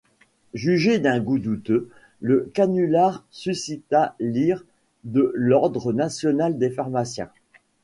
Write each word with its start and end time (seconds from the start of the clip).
Jugé 0.55 0.97
d'un 0.97 1.19
goût 1.19 1.37
douteux, 1.37 1.91
le 2.21 2.49
canular 2.55 3.23
suscita 3.29 4.15
l'ire 4.19 4.63
de 5.03 5.31
l'Ordre 5.35 5.93
national 5.93 6.57
des 6.57 6.71
pharmaciens. 6.71 7.29